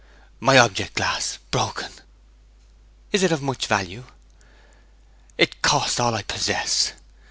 'My 0.39 0.57
object 0.57 0.95
glass 0.95 1.37
broken!' 1.51 1.91
'Is 3.11 3.21
it 3.21 3.31
of 3.31 3.43
much 3.43 3.67
value?' 3.67 4.05
'It 5.37 5.61
cost 5.61 5.99
all 5.99 6.15
I 6.15 6.23
possess!' 6.23 6.93